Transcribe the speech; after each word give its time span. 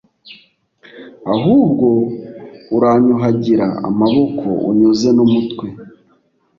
ahubwo 1.33 1.87
uranyuhagira 2.75 3.67
amaboko, 3.89 4.45
unyoze 4.69 5.07
n'umutwe." 5.15 5.67